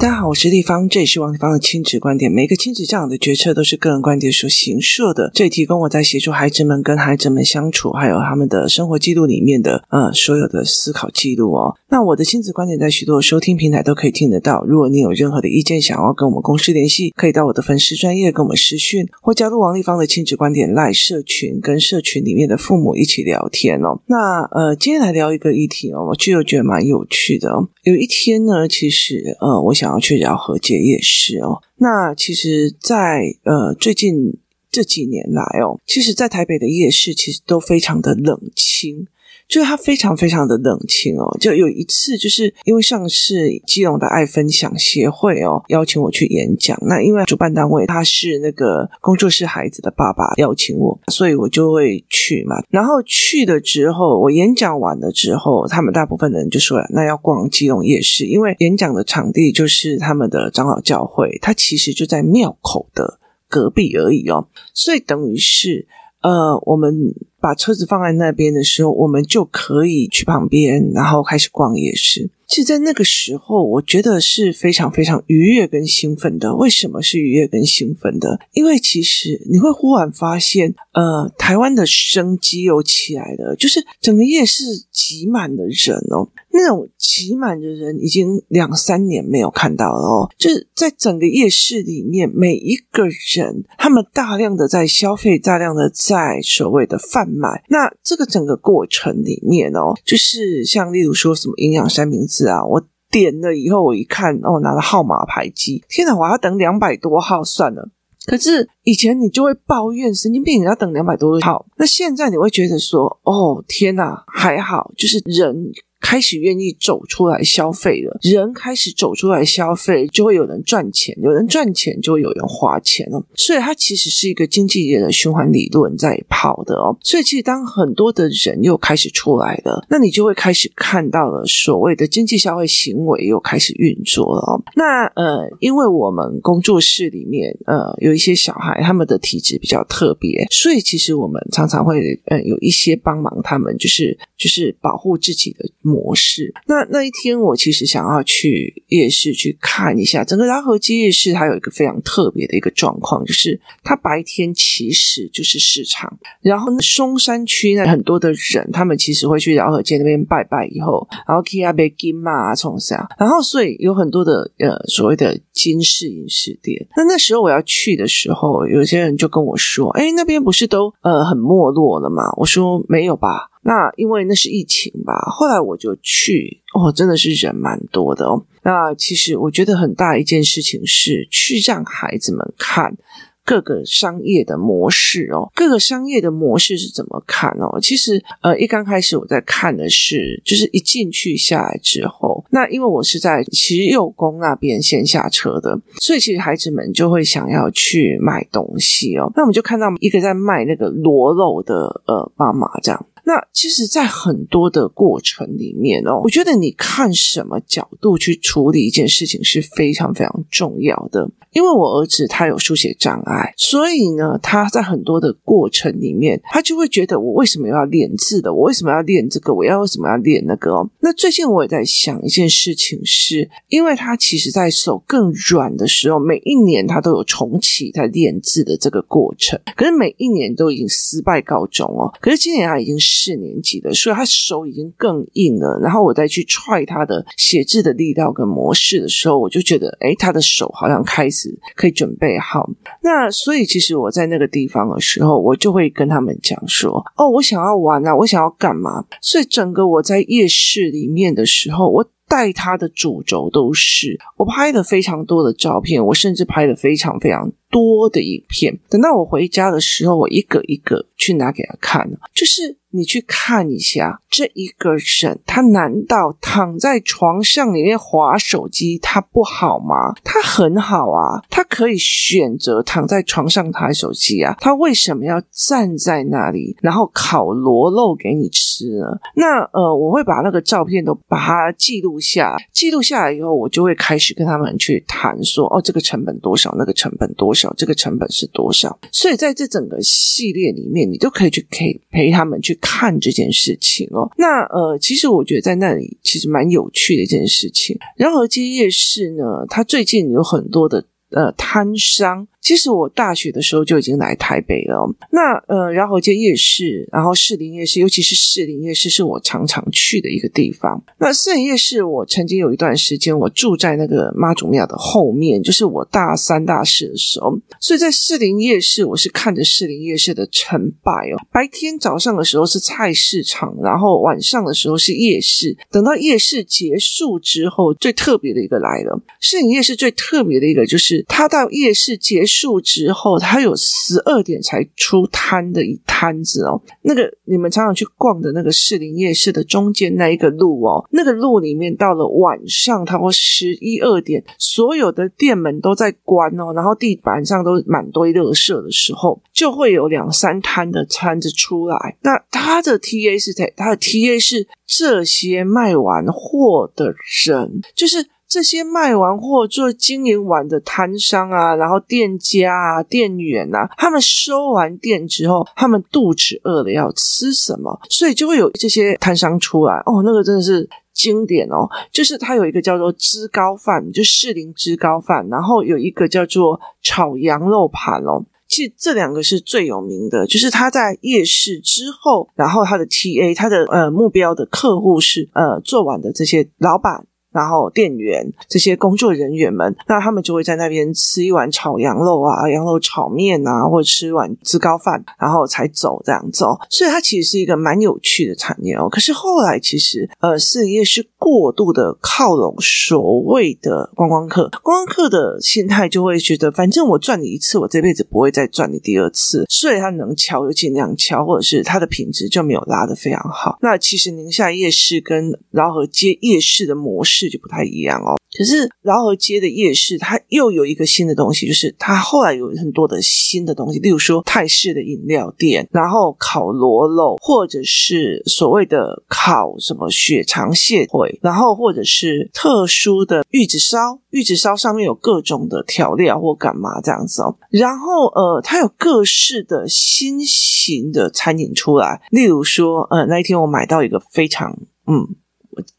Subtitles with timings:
[0.00, 2.30] 大家好，我是丽芳，这里是王丽芳的亲子观点。
[2.30, 11.74] 每个亲子教养的决策都是个人观点所形设的，这里提供我在协助孩子们跟孩子们相处，还有他们的生活记录里面的呃所有的思考记录哦。
[11.88, 14.64] 那我的亲子观点在许多的收听平台都可以听得到。
[14.68, 24.00] 如果你有任何的意见，想要跟我们公司联系，可以到我的粉丝专业跟我们私讯，或加入王丽芳的亲子观点赖社群，跟社群里面的父母一起聊天哦。
[24.06, 27.68] 那呃，今天来聊一个议题哦，我就觉得蛮有趣的哦。
[27.82, 31.62] 有一天呢，其实呃，我想要去聊和解夜市哦。
[31.76, 34.38] 那其实，在呃最近
[34.70, 39.06] 这几年来哦，其实，在台北的夜市其实都非常的冷清。
[39.48, 52.56] 就是他非常非常的冷清哦，就有一次，就是因为上次基隆的爱分享协会哦邀请我去演讲，那因为主办单位他是那个工作室孩子的爸爸邀请我，所以我就会去嘛。
[52.68, 65.88] 然后去了之后，我演讲完了之后，他们大部分的人就说了，那要逛基隆夜市，因为演讲的场地就是他们的长老教会，它其实就在庙口的隔壁而已哦，所以等于是
[66.22, 67.14] 呃我们。
[67.40, 72.28] 把车子放在那边的时候，我们就可以去旁边，然后开始逛夜市。
[72.48, 76.56] 其实，在那个时候，我觉得是非常非常愉悦跟兴奋的。
[76.56, 78.40] 为什么是愉悦跟兴奋的？
[78.54, 86.28] 因为其实你会忽然发现，呃，台湾的生机又起来了，就是整个夜市挤满了人哦。
[86.50, 90.30] 那种挤满的人已经两三年没有看到了哦。
[90.36, 97.62] 就是在整个夜市里面，每一个人他们大量的在消费，大量的在所谓的贩卖。
[97.68, 102.46] 那这个整个过程里面哦，就是像例如说什么营养三明治。
[102.46, 107.90] 啊，我点了以后，我一看，哦，拿了号码牌机，天哪，我要等两百多号算了。
[108.26, 111.66] 可是以前你就会抱怨神经病，你要等两百多号。
[111.76, 115.72] 那现在你会觉得说，哦，天哪，还好，就是人。
[116.00, 123.22] 开始愿意走出来消费了，人开始走出来消费，就会有人赚钱，有人赚钱就会有人花钱了。
[123.34, 126.96] 所以它其实是一个经济业的循环理论在跑的哦。
[127.02, 134.62] 所以其实当很多的人又开始出来了，那你就会开始看到了所谓的经济消费行为又开始运作了哦。
[134.76, 145.68] 那呃，因为我们工作室里面呃有一些小孩，他们的体质比较特别，所以其实我们常常会呃有一些帮忙他们，就是就是保护自己的。
[145.80, 146.52] 模式。
[146.66, 156.18] 那那一天，我其实想要去夜市去看一下整个饶河街夜市，它有一个非常特别的一个状况，就是它白天其实就是市场。
[156.42, 166.86] 然后松山区呢，很多的人，他们其实会去饶河街那边拜拜，以后然后去那边金嘛冲啥，然后所以有很多的呃所谓的金饰银饰店。
[166.96, 178.42] 那那时候我要去的时候，有些人就跟我说：“哎，那边不是都呃很没落了吗？”我说：“没有吧。”那因为那是疫情吧，后来我就去，哦，真的是人蛮多的哦。
[178.62, 182.96] 那其实我觉得很大一件事情是去让孩子们看
[183.44, 187.78] 各个商业的模式哦，各个商业的模式是怎么看哦？
[187.78, 199.30] 其实呃，一刚开始我在看的是，就是一进去下来之后，那因为我是在慈幼宫那边先下车的，所以其实孩子们就会想要去买东西哦。
[199.36, 203.06] 那我们就看到一个在卖那个螺肉的呃妈妈这样。
[203.28, 211.30] 那其实，在很多的过程里面哦，我觉得你看什么角度去处理一件事情是非常非常重要的。
[211.52, 218.52] 因为我儿子他有书写障碍，所以呢，他在很多的过程里面，他就会觉得我为什么要练字的？
[218.52, 219.52] 我为什么要练这个？
[219.54, 220.72] 我要为什么要练那个？
[220.72, 232.12] 哦，那最近我也在想一件事情是，因为他其实在手更软的时候，每一年他都有重启在练字的这个过程，可是每一年都已经失败告终哦。
[232.20, 235.80] 可是今年他已经四年级了，所以他手已经更硬了。
[235.82, 241.48] 然后我再去踹他的写字的力道跟模式的时候，我就觉得，诶，他的手好像开始。
[241.74, 242.68] 可以准备好，
[243.02, 258.78] 那所以其实我在那个地方的时候，我就会跟他们讲说：“哦，我想要玩啊，我想要干嘛？”所以整个我在夜市里面的时候，我带他的主轴都是我拍了非常多的照片，我甚至拍了非常非常多的影片。
[258.88, 262.76] 等到我回家的时候，我一个一个去拿给他看，就是。
[262.90, 270.14] 你去看一下这一个人，他难道躺在床上里面划手机，他不好吗？
[270.24, 279.04] 他很好啊，他可以选择躺在床上滑手机啊，他为什么要站在那里，然后烤螺肉给你吃呢？
[279.34, 287.57] 那呃，我会把那个照片都把它记录下，记录下来以后，我就会开始跟他们去谈说，哦，这个成本多少，那个成本多少。
[287.58, 288.98] 少，这个成本是多少。
[289.12, 294.30] 所以在这整个系列里面，你都可以去陪陪他们去看这件事情哦。
[294.38, 297.98] 那呃，其实我觉得在那里其实蛮有趣的一件事情。
[298.16, 302.46] 然后街夜市呢，它最近有很多的呃摊商。
[302.60, 305.08] 其实我大学的时候就已经来台北了。
[305.30, 311.02] 那呃，然后街夜市，然后士林夜市，尤其是士林夜市，是我常常去的一个地方。
[311.18, 317.58] 那士林夜市，我曾经有一段时间，我住在那个妈祖庙的后面，就是我大三、大四的时候。
[317.80, 321.40] 所以在士林夜市，我是看着士林夜市的成败哦。
[321.50, 325.74] 白天早上的时候是菜市场，然后晚上的时候是夜市。
[325.90, 329.18] 等到夜市结束之后，最特别的一个来了。
[329.40, 332.78] 士林夜市最特别的一个就是，他到夜市结束。
[332.80, 336.80] 之后，他有十二点才出摊的一摊子哦。
[337.02, 352.16] 那个你们常常去逛的那个士林夜市的中间那一个路哦，那个路里面到了晚上，差不多十一二点，所有的店门都在关哦，然后地板上都满堆垃圾的时候，就会有两三摊的摊子出来。
[352.22, 357.14] 那他的 TA 是在，他的 TA 是这些卖完货的
[357.46, 358.26] 人，就是。
[358.48, 370.02] 这些卖完货做经营完的摊商啊，然后店家啊、店员啊，他们收完店之后，他们肚子饿了要吃什么，所以就会有这些摊商出来。
[370.06, 378.42] 哦，那个真的是经典哦，就是他有一个叫做芝高饭，就士林芝高饭，然后有一个叫做炒羊肉盘哦。
[378.66, 387.26] 其实这两个是最有名的，就是他在夜市之后，然后他的 TA，他的呃目标的客户是呃做完的这些老板。
[387.58, 396.78] 然后店员这些工作人员们，那他们就会在那边吃一碗炒羊肉啊、羊肉炒面啊，或者吃一碗芝高饭，然后才走这样走。
[396.88, 399.08] 所以它其实是一个蛮有趣的产业哦。
[399.08, 413.78] 可是后来其实呃，士林夜市过度的靠拢所谓的观光客，观光客的心态就会觉得，反正我赚你一次，我这辈子不会再赚你第二次，所以他能敲就尽量敲，或者是它的品质就没有拉得非常好。
[413.82, 417.47] 那其实宁夏夜市跟饶河街夜市的模式。
[417.48, 418.36] 就不太一样哦。
[418.56, 437.54] 可是饶河街的夜市，它又有一个新的东西，就是它后来有很多的新的东西，例如说泰式的饮料店，然后烤螺肉，或者是所谓的烤什么血肠蟹腿，然后或者是特殊的玉子烧，玉子烧上面有各种的调料或干嘛这样子哦。
[437.70, 445.36] 然后呃，它有各式的新型的餐饮出来，例如说呃，那一天我买到一个非常嗯。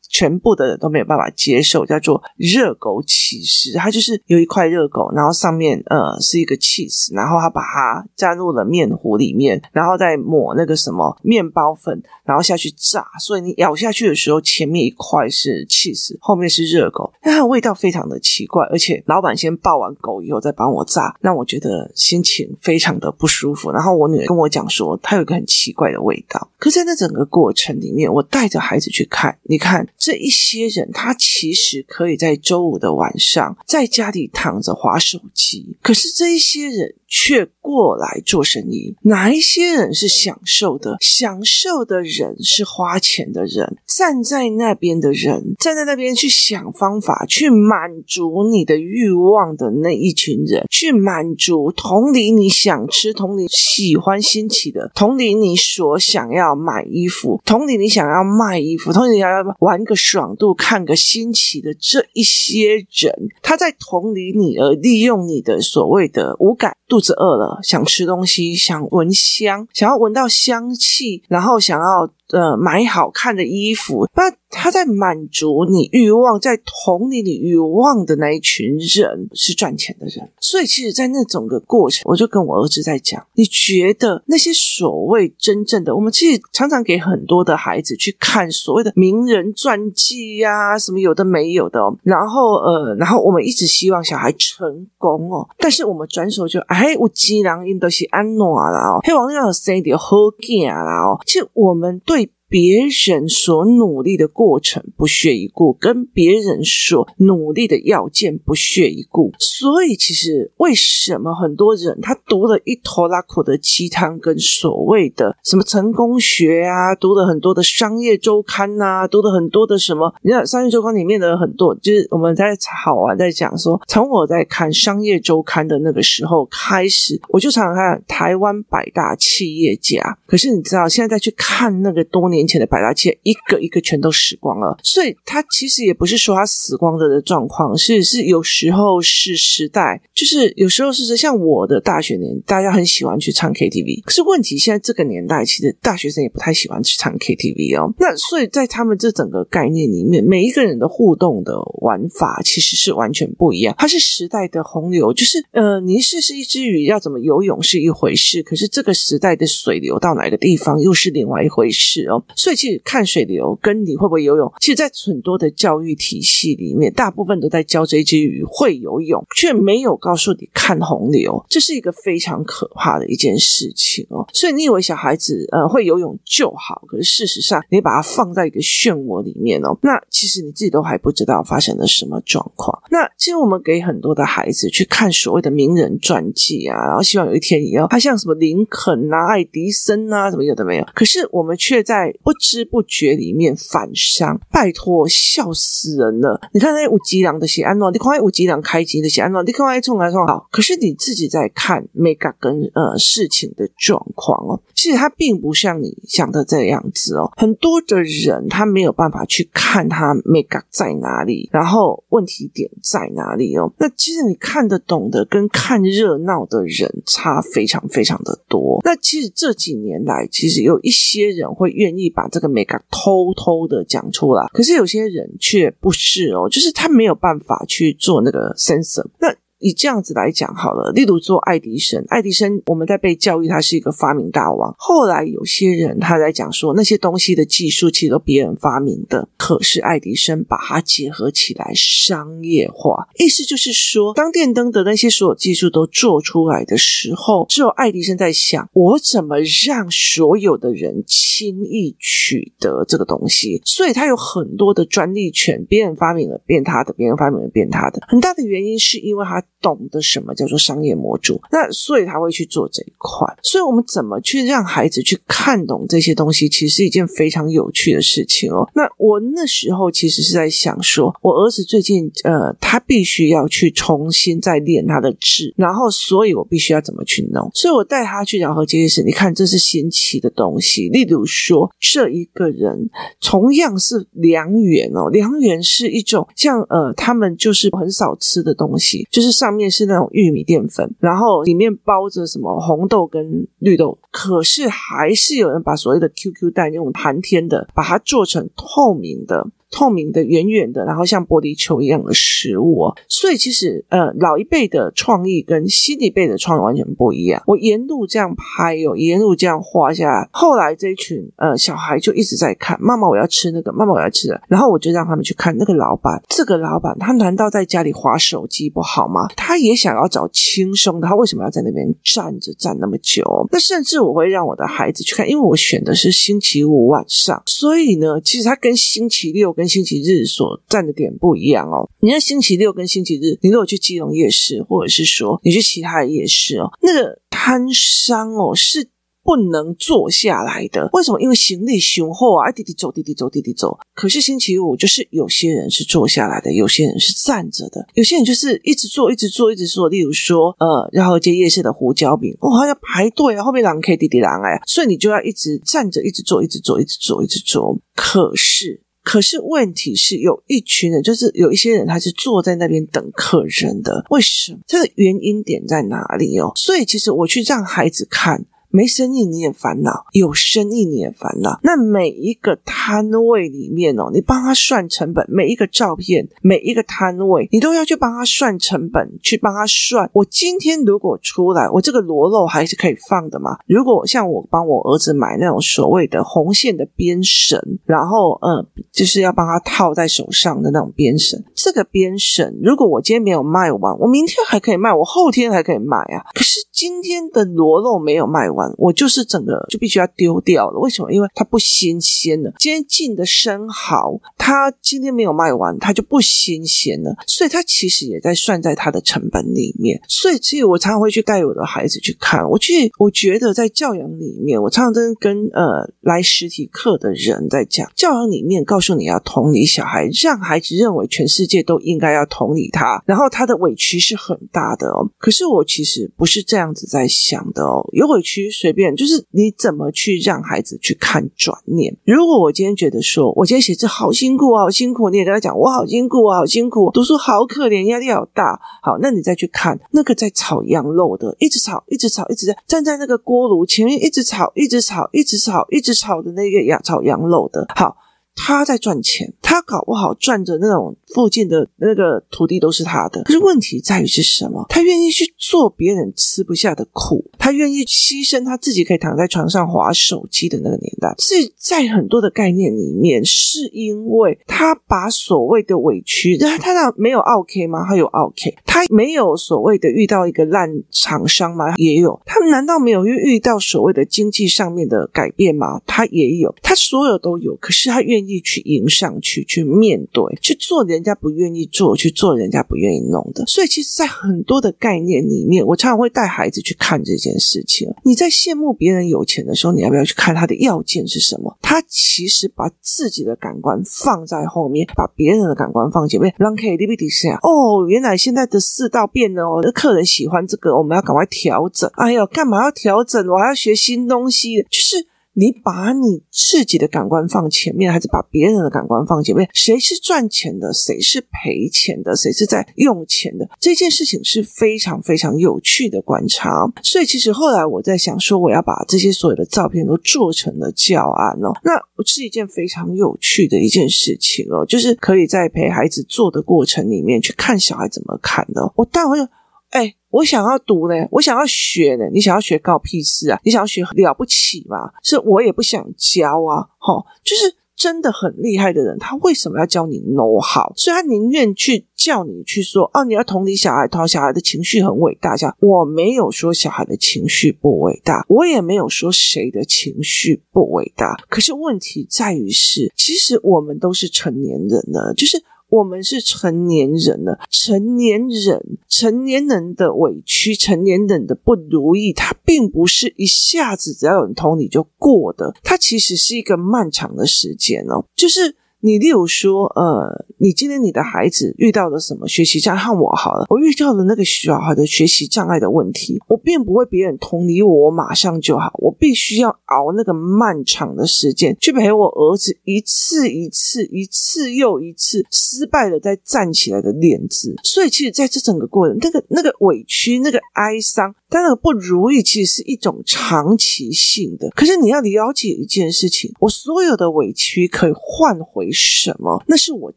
[0.09, 23.71] 全部的人都没有办法接受，叫做热狗起司，它就是有一块热狗，然后上面呃是一个起司，然后它把它加入了面糊里面，然后再抹那个什么面包粉，然后下去炸，所以你咬下去的时候，前面一块是起司，后面是热狗，但它的味道非常的奇怪，而且老板先爆完狗以后再帮我炸，让我觉得心情非常的不舒服。
[23.71, 26.49] 然后我女儿跟我讲说，它有一个很奇怪的味道。
[26.57, 29.87] 可是在那整个过程里面，我带着孩子去看，你看。
[29.99, 38.95] 这一些人，他其实可以在周五的晚上在家里躺着划手机，可是这一些人却过来做生意。
[39.01, 40.95] 哪一些人是享受的？
[41.01, 59.29] 享受的人是花钱的人，站在那边的人，站在那边去想方法去满足你的欲望的那一群人，去满足同理你想吃，同理喜欢新奇的，同理你所想要买衣服，同理你想要卖衣服，同理你要
[59.59, 59.77] 玩。
[59.89, 72.09] 个爽度，看个新奇的这一些人，他在同理你而利用你的所谓的无感，肚子饿了，想吃东西，想闻香，想要闻到香气，然后想要。
[72.31, 102.31] 呃，买好看的衣服，那他在满足你欲望，在同理你欲望的那一群人是赚钱的人，所以其实，在那种个过程，我就跟我儿子在讲，你觉得那些所谓真正的，我们其实常常给很多的孩子去看所谓的名人传记呀、啊，什么有的没有的，然后呃，然后我们一直希望小孩成功哦，但是我们转手就哎，我既然因都是安怎啦哦，希望要生着好囝啦哦，其实我们对。
[102.49, 120.11] 别人所努力的过程不屑一顾，跟别人所努力的要件不屑一顾，所以其实为什么很多人他读了一头拉苦的鸡汤，跟所谓的什么成功学啊，读了很多的商业周刊呐、啊，读了很多的什么？
[120.23, 130.17] 你看商业周刊里面的很多，就是我们在好玩在讲说，从我在看商业周刊的那个时候开始，我就常常看台湾百大企业家。
[130.25, 132.38] 可是你知道，现在再去看那个多年。
[132.39, 134.77] 年前的百大企业一个一个全都死光了。
[134.83, 147.93] 所以它其实也不是说它死光了的状况，是是有时候是时代，就是有时候是像我的大学年，大家很喜欢去唱 KTV，可是问题现在这个年代，其实大学生也不太喜欢去唱 KTV 哦。
[147.99, 153.75] 那所以在他们这整个概念里面，每一个人的互动的玩法其实是完全不一样。
[153.77, 162.23] 它是时代的洪流，就是呃，你是是一只鱼要怎么游泳是一回事，可是这个时代的水流到哪个地方又是另外一回事哦。
[162.35, 174.25] 所以其实看水流跟你会不会游泳，其实，在很多的教育体系里面，大部分都在教这只鱼会游泳，却没有告诉你看洪流，这是一个非常可怕的一件事情哦。
[174.33, 182.81] 所以你以为小孩子呃会游泳就好，可是事实上你把它放在一个漩涡里面哦，那其实你自己都还不知道发生了什么状况。
[182.89, 194.39] 那其实我们给很多的孩子去看所谓的名人传记啊，然后希望有一天以后他像什么林肯啊、爱迪生啊，什么有的没有，可是我们却在不知不觉里面反伤。
[194.51, 196.39] 拜托，笑死人了！
[196.53, 207.31] 你看那五吉郎的写安诺，你看那五吉郎开机的写安诺，你看爱冲来冲好，可是你自己在看 Mega 跟呃事情的状况哦，其实他并不像你想的这样子哦。
[207.37, 213.71] 很多的人他没有办法去看他 Mega 在哪里，然后问题点在哪里哦。
[213.77, 218.79] 那其实你看得懂的跟看热闹的人差非常非常的多。
[218.83, 229.05] 那其实这几年来，其实有一些人会愿意把这个美感偷偷的讲出来，可是有些人却不是哦，就是他没有办法去做那个 sensor。
[229.19, 234.73] 那以这样子来讲好了，例如做爱迪生，爱迪生我们在被教育他是一个发明大王。
[234.77, 249.35] 后来有些人他在讲说，那些东西的技术其实都别人发明的，可是爱迪生把它结合起来商业化，意思就是说，当电灯的那些所有技术都做出来的时候，只有爱迪生在想，我怎么
[249.67, 253.61] 让所有的人轻易取得这个东西？
[253.65, 258.01] 所以他有很多的专利权，别人发明了变他的，别人发明了变他的。
[258.07, 259.43] 很大的原因是因为他。
[259.61, 263.27] 懂得什么叫做商业模组，那所以他会去做这一块。
[263.43, 268.69] 所以我们怎么去让孩子去看懂这些东西，其实是一件非常有趣的事情哦。
[268.73, 277.51] 那我那时候其实是在想说，我儿子最近呃，他必须要去重新再练他的字，然后所以我必须要怎么去弄？
[277.53, 280.87] 所以我带他去饶河街市，你看这是新奇的东西。
[280.89, 282.89] 例如说，这一个人
[283.19, 289.48] 同样是凉圆哦，凉圆是一种像呃，他们就是很少吃的东西，就是上。
[289.49, 299.47] 上面是那种玉米淀粉，然后里面包着什么红豆跟绿豆，可是还是有人把所谓的 QQ 蛋那种寒天的，把它做成透明的。
[299.71, 302.97] 透明的、圆圆的，然后像玻璃球一样的食物哦。
[303.07, 307.41] 所以其实，呃，老一辈的创意跟新一辈的创意完全不一样。
[307.45, 310.27] 我沿路这样拍哦，沿路这样画下来。
[310.31, 314.41] 后来这一群呃小孩就一直在看，妈妈我要吃那个，妈妈我要吃的。
[314.47, 319.27] 然后我就让他们去看那个老板，这个老板他难道在家里划手机不好吗？
[319.35, 323.23] 他也想要找轻松的，他为什么要在那边站着站那么久？
[323.51, 329.53] 那甚至我会让我的孩子去看，因为我选的是星期五晚上，所以呢，其实他跟星期六。
[329.59, 331.89] 跟星期日所站的点不一样哦。
[331.99, 338.87] 你看星期六跟星期日，你如果去基隆夜市，或者是说你去其他的夜市哦，那个摊商哦是
[339.21, 340.89] 不能坐下来的。
[340.93, 341.19] 为什么？
[341.19, 343.77] 因为行李雄厚啊，滴滴走，滴滴走，滴滴走。
[343.93, 349.89] 可是星期五就是有些人是坐下来的，有些人是站着的，有些人就是一直坐，一直坐，一直坐。
[349.89, 357.77] 例如说，呃，然后接夜市的胡椒饼，哇，要排队啊，后面两 K 滴滴狼哎，所以你就要一直站着，一直坐，一直坐，一直坐，一直坐。
[357.93, 358.81] 可是。
[359.09, 364.05] 可是问题是，有一群人，就是有一些人，他是坐在那边等客人的。
[364.11, 364.59] 为什么？
[364.67, 366.51] 这个原因点在哪里哦？
[366.55, 368.45] 所以其实我去让孩子看。
[368.71, 371.59] 没生意你也烦恼，有生意你也烦恼。
[371.63, 380.07] 那每一个摊位里面哦，你帮他算成本，每一个照片，每一个摊位，你都要去帮他算成本，去帮他算。
[380.13, 383.57] 我今天如果出来，我这个螺肉还是可以放的嘛？
[383.65, 388.63] 如果像我帮我儿子买那种所谓的红线的编绳，然后嗯，
[388.99, 396.19] 就是要帮他套在手上的那种编绳，这个编绳如果我今天没有卖完，我明天还可以卖，我后天还可以卖啊。
[396.33, 398.69] 可是今天的螺肉没有卖完。
[398.77, 401.13] 我就是整个就必须要丢掉了，为什么？
[401.13, 402.51] 因为它不新鲜了。
[402.59, 407.15] 今天进的生蚝，它今天没有卖完，它就不新鲜了。
[407.25, 410.01] 所以它其实也在算在它的成本里面。
[410.09, 412.45] 所以，其实我常常会去带我的孩子去看。
[412.49, 425.09] 我去，我觉得在教养里面，我常常跟跟呃来实体课的人在讲，教养里面告诉你要同理小孩，让孩子认为全世界都应该要同理他，然后他的委屈是很大的哦。
[425.17, 427.87] 可是我其实不是这样子在想的哦。
[427.93, 431.95] 有委屈随便，就是你怎么去让孩子去看转念。
[432.05, 438.59] 如果我今天觉得说，我今天写字好辛苦啊，好辛苦，你也跟他讲，我好辛苦啊，好辛苦，读书好可怜，压力好大。
[438.81, 447.95] 好，那你再去看那个在炒羊肉的，一直炒，一直炒，一直在站在那个锅炉前面，一直炒，一直炒，一直炒，一直炒的那个羊炒羊肉的，好。
[448.39, 453.21] 他在赚钱，他搞不好赚着那种附近的那个土地都是他的。
[453.23, 454.65] 可是问题在于是什么？
[454.69, 467.85] 他愿意去做别人吃不下的苦，他愿意牺牲他自己可以躺在床上划手机的那个年代，是在很多的概念里面，是因为他把所谓的委屈，他他那没有 OK 吗？
[467.87, 471.75] 他有 OK，他没有所谓的遇到一个烂厂商吗？
[471.77, 475.79] 也有，他难道没有遇遇到所谓的经济上面的改变吗？
[475.85, 478.39] 他也有，他所有都有，可是他愿意。
[478.41, 483.45] 去迎上去，去面对，去做人人家不愿意做，去做人家不愿意弄的。
[483.47, 487.89] 所以，其实，在很多的概念里面，我常常会带孩子去看这件事情。
[488.03, 491.57] 你在羡慕别人有钱的时候，你要不要去看他的要件是什么？
[491.61, 496.35] 他其实把自己的感官放在后面，把别人的感官放前面。
[496.37, 501.89] 让 K D B D 是啊，哦，原来现在的世道变了哦，客人喜欢这个，我们要赶快调整。
[501.95, 503.25] 哎呦，干嘛要调整？
[503.29, 505.07] 我还要学新东西，就是。
[505.39, 509.49] 你把你自己的感官放前面，还是把别人的感官放前面？
[509.53, 510.73] 谁是赚钱的？
[510.73, 512.13] 谁是赔钱的？
[512.13, 513.49] 谁是在用钱的？
[513.57, 516.69] 这件事情是非常非常有趣的观察。
[516.83, 521.53] 所以，其实后来我在想说，我要把这些所有的照片都做成了教案哦。
[521.63, 521.71] 那
[522.05, 528.69] 是一件非常有趣的一件事情哦，就是可以在陪孩子做的过程里面去看小孩怎么看的。
[528.75, 529.31] 我当然会。
[529.69, 532.05] 哎，我想要读呢，我想要学呢。
[532.11, 533.39] 你想要学搞屁事啊？
[533.43, 534.91] 你想要学了不起吗？
[535.03, 536.65] 是我也不想教啊。
[536.79, 540.73] 齁，就是真的很厉害的人，他为什么要教你 know how？
[540.75, 545.37] 所以他宁愿去叫你去说哦，你要同理小孩，讨小孩的情绪很伟大。
[545.37, 551.15] 这样，我没有说小孩的情绪不伟大，我也没有说谁的情绪不伟大。
[551.29, 555.43] 可是问题在于是，其实我们都是成年人了，就是。
[555.69, 568.55] 我们是成年人了，成年人，成年人的委屈，成年人的不如意，它并不是一下子只要有人捅你就过的，它其实是一个漫长的时间哦，就是。
[568.81, 572.91] 你例如说，呃，你今天你的孩子遇到了什么学习障碍？
[572.91, 587.55] 我好了，我遇到了那个小孩的学习障碍的问题，我并不会别人同理我，马上就好，我必须要熬那个漫长的时间去陪我儿子一次一次、一次又一次失败了再站起来的练字。
[587.63, 591.13] 所以，其实在这整个过程，那个那个委屈、那个哀伤。
[591.29, 599.43] 但那不如意其实是一种长期性的，可是你要了解一件事情，我所有的委屈可以换回什么？
[599.47, 599.93] 那是我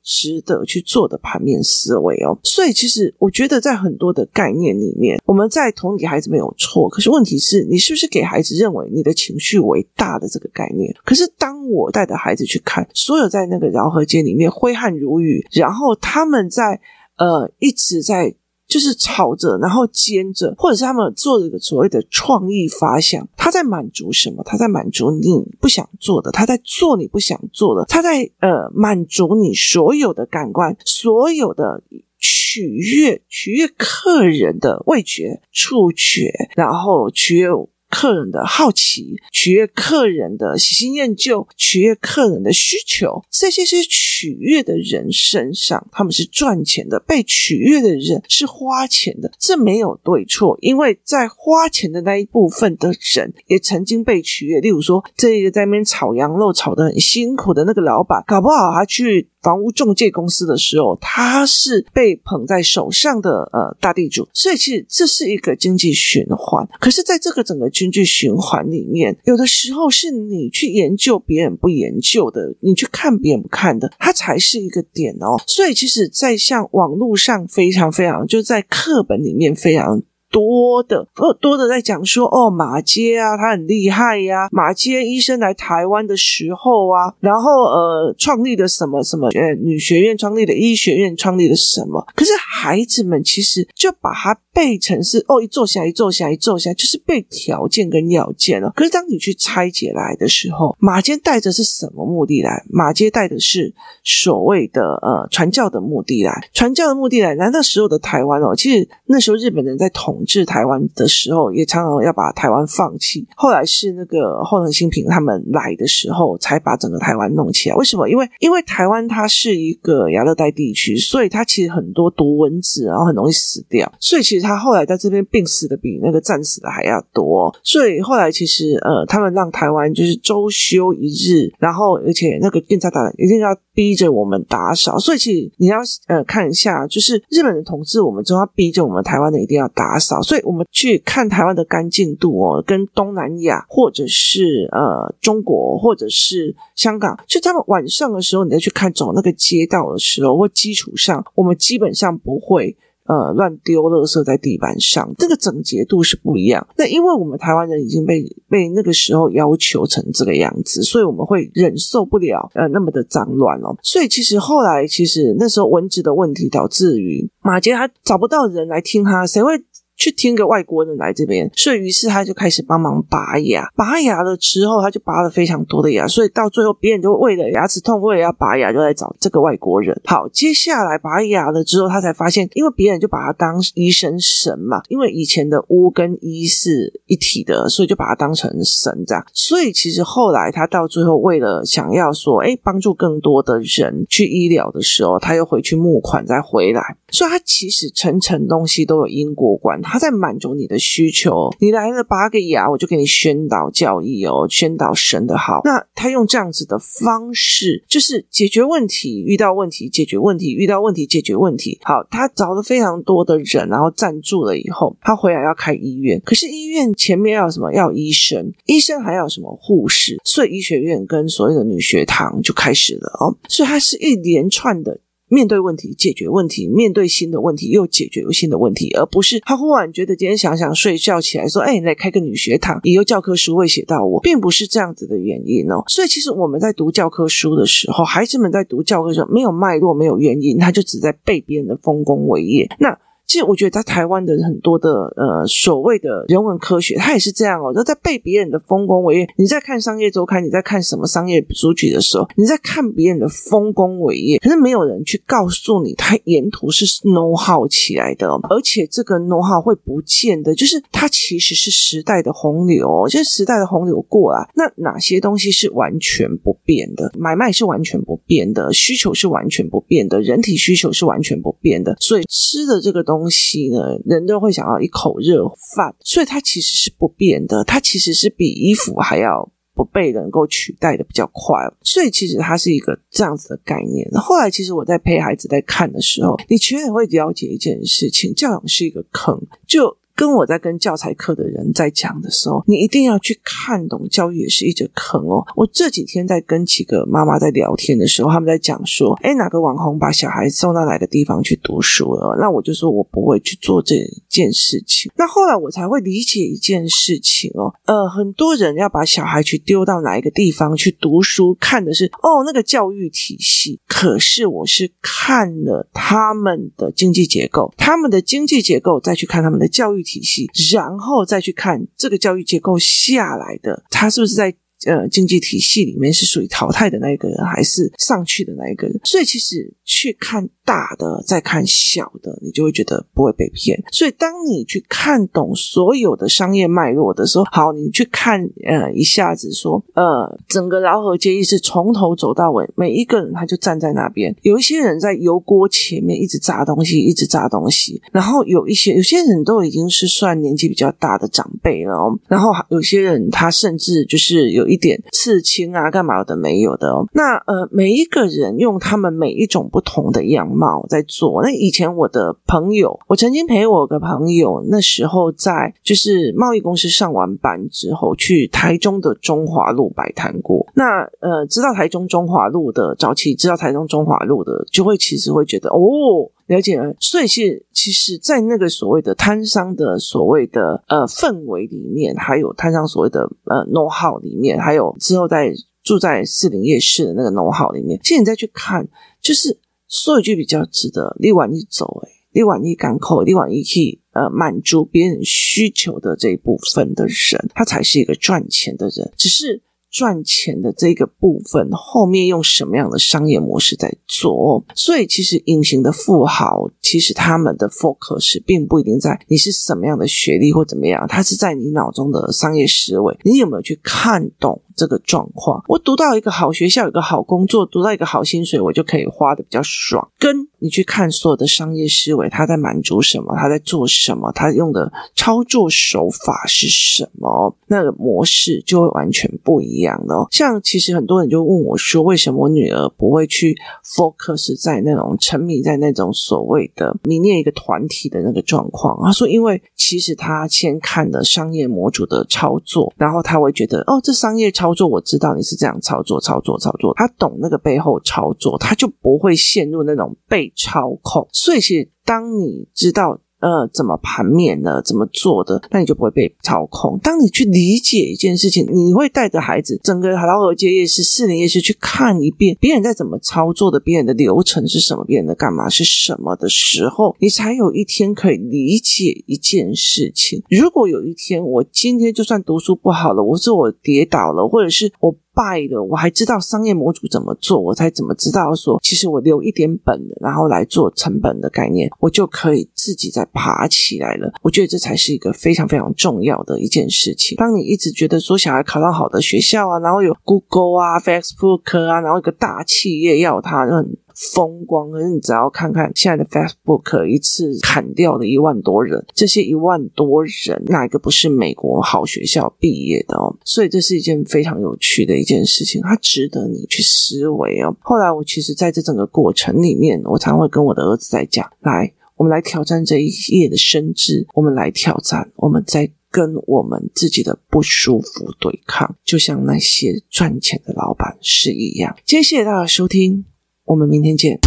[0.03, 2.38] 值得去做的盘面思维哦。
[2.42, 10.95] 所以其实我觉得在很多的概念里面，我们在同理孩子没有错，可是问题是你是不是给孩子认为你的情绪为大的这个概念？
[11.05, 16.79] 可是当我带着孩子去看，所有在那个饶河街里面挥汗如雨，然后他们在
[17.16, 18.35] 呃一直在。
[18.72, 24.42] 就是炒着，然后煎着，或者是他们做这个所谓的创意发想，他在满足什么？
[24.44, 25.28] 他在满足你
[25.61, 31.82] 不想做的，他在做你不想做的，他在呃满足你所有的感官，所有的
[32.18, 37.48] 取悦，取悦客人的味觉、触觉，然后取悦。
[37.94, 54.61] 客人的好奇，取悦客人的喜新厌旧，取悦客人的需求，这些是取取悦的人身上，他们是赚钱的；被取悦的人是花钱的，这没有对错，因为在花钱的那一部分的人也曾经被取悦。
[54.61, 59.32] 例如说，这个在那边炒羊肉炒的很辛苦的那个老板，搞不好他去。
[59.42, 66.68] 房屋中介公司的时候，他是被捧在手上的呃大地主，所以其实这是一个经济循环。
[66.81, 75.42] 可是，在这个整个经济循环里面，有的时候是你去研究别人不研究的，你去看别人不看的，它才是一个点哦。
[75.46, 80.02] 所以，其实，在像网络上非常非常，就在课本里面非常。
[80.33, 92.03] 多的，呃，多的在讲说，哦，马街啊，他很厉害呀、马街医生来台湾的时候啊，然后呃，创立了什么什么，呃，女学院创立了医学院，创立了什么？
[92.16, 98.73] 可是孩子们其实就把它背成是，哦，一坐下，一坐下，一坐下，就是背条件跟要件了。
[98.75, 102.64] 可是当你去拆解来的时候，马街带着是什么目的来？
[102.71, 107.35] 马街带的是所谓的呃传教的目的来，传教的目的来。
[107.35, 110.21] 来那时候的台湾哦，其实那时候日本人在统。
[110.24, 113.26] 治台湾的时候，也常常要把台湾放弃。
[113.37, 117.76] 后来是那个后藤新平他们来的时候，才把整个台湾弄起来。
[117.76, 118.08] 为什么？
[118.08, 123.90] 因为因为台湾它是一个亚热带地区，所以它其实很多毒蚊子，然后很容易死掉。
[123.98, 127.54] 所以其实他后来在这边病死的比那个战死的还要多。
[127.62, 134.98] 所以后来其实呃，他们让台湾就是周休一日，然后而且那个警察打一定要逼着我们打扫。
[134.98, 140.12] 所以其实你要呃看一下，就是日本人统治我们之后，他逼着我们台湾人一定要打扫。
[140.20, 152.77] 所以我们去看台湾的干净度哦，跟东南亚或者是呃中国或者是香港，就他们晚上的时候，你再去看走那个街道的时候，或基础上，我们基本上不会。
[153.05, 156.64] 呃，乱丢垃圾在地板上，这个整洁度是不一样。
[156.77, 163.77] 那因为我们台湾人已经被被那个时候要求成这个样子，所以我们会忍受不了呃那么的脏乱哦。
[163.83, 169.61] 所以其实后来，其实那时候蚊子的问题导致于马杰他找不到人来听他，谁会？
[170.02, 173.70] 去听个外国人来这边，所以于是他就开始帮忙拔牙。
[173.76, 179.96] 拔牙了之后，他就拔了非常多的牙，所以到最后别人就为了牙齿痛，为了要拔牙，就来找这个外国人。
[180.04, 189.24] 好，接下来拔牙了之后，他才发现，因为别人就把他当医生神嘛，因为以前的巫跟医是一体的，所以就把他当成神这样。
[189.32, 196.82] 所以其实后来他到最后，为了想要说，哎，帮助更多的人去医疗的时候，他又回去募款再回来。
[197.12, 199.91] 所以他其实层层东西都有因果关系。
[199.92, 205.61] 他在满足你的需求，你来了拔个牙，我就给你宣导教义哦，宣导神的好。
[205.64, 211.78] 那他用这样子的方式，就是解决问题，遇到问题解决问题，遇到问题解决问题。
[211.83, 216.18] 好，他找了非常多的人，然后赞助了以后，他回来要开医院。
[216.24, 217.70] 可是医院前面要什么？
[217.74, 219.55] 要医生，医生还要什么？
[219.61, 220.18] 护士。
[220.24, 223.37] 所以医学院跟所有的女学堂就开始了哦。
[223.46, 224.98] 所以它是一连串的。
[225.33, 242.68] 面对问题，解决问题；面对新的问题，又解决新的问题，而不是他忽然觉得今天想想睡觉起来说：“哎，来开个女学堂，也由教科书会写到我，并不是这样子的原因哦。”所以，其实我们在读教科书的时候，孩子们在读教科书没有脉络、没有原因，他就只在背别人的丰功伟业。
[242.79, 242.99] 那。
[243.26, 249.28] 其实我觉得在台湾的很多的呃所谓的人文科学，它也是这样哦，都在背别人的丰功伟业。
[249.38, 267.11] 你在看商业周刊，你在看什么商业书籍的时候，你在看别人的丰功伟业，可是没有人去告诉你，他沿途是 know how 起来的，而且这个 know how 会不见的，就是它其实是时代的洪流，就是时代的洪流过来，那哪些东西是完全不变的？
[267.18, 273.21] 买卖是完全不变的，需求是完全不变的，人体需求是完全不变的，所以吃的这个东。
[273.22, 284.11] 东西呢，人都会想要一口热饭，所以它其实是不变的，它其实是比衣服还要不被能够取代的比较快，所以其实它是一个这样子的概念。
[284.14, 289.96] 后来其实我在陪孩子在看的时候，你其实也会了解一件事情：教养是一个坑，就。
[290.22, 295.44] 跟我在跟教材课的人在讲的时候，你一定要去看懂，教育也是一只坑哦。
[295.56, 302.37] 我这几天在跟几个妈妈在聊天的时候，他们在讲说，诶，哪个网红把小孩送到哪个地方去读书了？
[302.38, 303.96] 那我就说我不会去做这
[304.28, 305.11] 件事情。
[305.16, 320.12] 那后来我才会理解一件事情哦，呃，很多人要把小孩去丢到哪一个地方去读书，看的是哦那个教育体系，可是我是看了他们的经济结构，他们的经济结构再去看他们的教育。
[320.12, 324.55] 体体系，然后再去看这个教育结构下来的，他是不是在
[324.87, 329.01] 呃经济体系里面是属于淘汰的那一个人，还是上去的那一个人？
[329.05, 330.48] 所以其实去看。
[330.64, 333.83] 大的再看小的，你就会觉得不会被骗。
[333.90, 344.35] 所以，当你去看懂所有的商业脉络的时候，好，你去看，呃，一下子说，呃，整个饶河街意是从头走到尾，每一个人他就站在那边。
[344.42, 348.01] 有一些人在油锅前面一直炸东西，一直炸东西。
[348.12, 352.18] 然后有一些有些人都已经是算年纪比较大的长辈了哦。
[352.29, 357.07] 然后有些人他甚至就是有一点刺青啊，干嘛的没有的哦。
[357.12, 361.42] 那呃，每一个人用他们每一种不同的样貌在做。
[361.42, 370.66] 那以前我的朋友，我曾经陪我个朋友，那时候在就是贸易公司上完班之后，去台中的中华路摆摊过。
[370.74, 376.94] 那呃，知道台中中华路的早期，知道台中中华路的，就会其实会觉得哦，了解了。
[377.00, 388.86] 所以是其实，在那个所谓的摊商的所谓的呃氛围里面，还有摊商所谓的呃 know how 里面，还有之后在住在士林夜市的那个 know how 里面，其实你再去看，
[389.20, 389.58] 就是。
[389.92, 399.12] 说一句比较值得，你往一走，诶你往一港口，你往一去，呃，满足别人需求的这一部分的人，他才是一个赚钱的人。
[399.18, 404.64] 只是赚钱的这个部分，后面用什么样的商业模式在做？
[404.74, 414.62] 所以，其实隐形的富豪，其实他们的 focus 并不一定在你是什么样的学历或怎么样，他是在你脑中的商业思维，你有没有去看懂？
[414.76, 420.08] 这个状况，我读到一个好学校，有个好工作，读到一个好薪水，我就可以花的比较爽。
[420.18, 423.35] 跟你去看所有的商业思维，他在满足什么？
[423.37, 424.32] 他在做什么？
[424.32, 427.54] 他用的操作手法是什么？
[427.66, 430.26] 那个模式就会完全不一样的哦。
[430.30, 433.56] 像其实很多人就问我说，为什么我女儿不会去
[433.96, 438.98] focus 在那种沉迷在那种所谓的迷恋一个团体的那个状况？
[439.04, 444.62] 他说，因为其实他先看了商业模组的操作，然后他会觉得，哦，这商业操。
[444.62, 446.94] 操作我知道你是这样操作，操作，操作。
[446.94, 451.27] 他懂那个背后操作，他就不会陷入那种被操控。
[451.33, 453.18] 所以，其实当你知道。
[453.42, 454.81] 呃，怎么盘面呢？
[454.83, 455.61] 怎么做的？
[455.72, 456.96] 那你就不会被操控。
[457.02, 470.40] 当你去理解一件事情，你会带着孩子整个饶河街夜市、四年夜市去看一遍别人在怎么操作的，别人的流程是什么，别人的干嘛是什么的时候，你才有一天可以理解一件事情。
[470.48, 475.12] 如果有一天我今天就算读书不好了，我说我跌倒了，或者是我。
[475.35, 484.33] 败了，我还知道商业模组怎么做，我才怎么知道说，其实我留一点本，然后来做成本的概念，我就可以自己再爬起来了。
[484.42, 487.37] 我觉得这才是一个非常非常重要的一件事情。
[487.37, 493.97] 当你一直觉得说小孩考到好的学校啊，然后有 Google 啊、Facebook 啊，然后一个大企业要他，很。
[494.35, 503.35] 风光，可是你只要看看现在的 Facebook，一次砍掉了一万多人，这些一万多人哪一个不是美国好学校毕业的哦？
[503.44, 507.74] 所以这是一件非常有趣的一件事情，它值得你去思维哦。
[507.80, 521.96] 后来我其实在这整个过程里面，我常会跟我的儿子在讲：来，我们来挑战这一页的生字，我们来挑战，我们在跟我们自己的不舒服对抗，就像那些赚钱的老板是一样。
[522.04, 523.32] 今天谢谢大家收听。
[523.64, 524.38] 我们明天见。